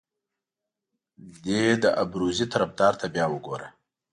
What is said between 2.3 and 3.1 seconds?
طرفدار ته